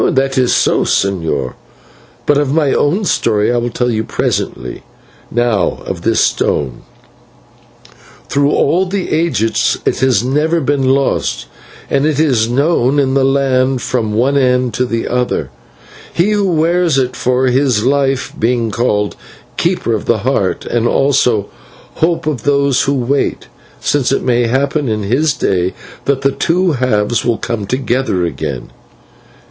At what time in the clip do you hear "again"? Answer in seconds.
28.25-28.71